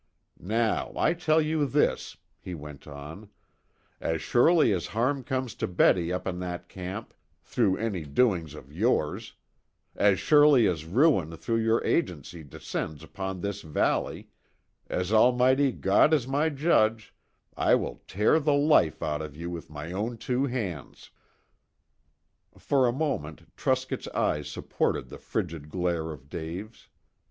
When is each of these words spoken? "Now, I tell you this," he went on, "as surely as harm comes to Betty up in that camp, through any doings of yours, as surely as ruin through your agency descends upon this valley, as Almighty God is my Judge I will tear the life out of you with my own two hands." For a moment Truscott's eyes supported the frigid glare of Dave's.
"Now, 0.39 0.93
I 0.97 1.13
tell 1.13 1.39
you 1.39 1.67
this," 1.67 2.17
he 2.39 2.55
went 2.55 2.87
on, 2.87 3.29
"as 3.99 4.19
surely 4.19 4.73
as 4.73 4.87
harm 4.97 5.23
comes 5.23 5.53
to 5.53 5.67
Betty 5.67 6.11
up 6.11 6.25
in 6.25 6.39
that 6.39 6.67
camp, 6.67 7.13
through 7.43 7.77
any 7.77 8.03
doings 8.05 8.55
of 8.55 8.71
yours, 8.73 9.33
as 9.95 10.19
surely 10.19 10.65
as 10.65 10.85
ruin 10.85 11.37
through 11.37 11.59
your 11.59 11.83
agency 11.83 12.41
descends 12.41 13.03
upon 13.03 13.41
this 13.41 13.61
valley, 13.61 14.31
as 14.87 15.13
Almighty 15.13 15.71
God 15.71 16.15
is 16.15 16.27
my 16.27 16.49
Judge 16.49 17.13
I 17.55 17.75
will 17.75 18.01
tear 18.07 18.39
the 18.39 18.55
life 18.55 19.03
out 19.03 19.21
of 19.21 19.35
you 19.37 19.51
with 19.51 19.69
my 19.69 19.91
own 19.91 20.17
two 20.17 20.47
hands." 20.47 21.11
For 22.57 22.87
a 22.87 22.91
moment 22.91 23.51
Truscott's 23.55 24.07
eyes 24.15 24.49
supported 24.49 25.09
the 25.09 25.19
frigid 25.19 25.69
glare 25.69 26.11
of 26.11 26.27
Dave's. 26.27 26.87